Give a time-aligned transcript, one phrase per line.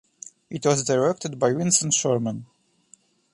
[0.49, 2.47] It was directed by Vincent Sherman.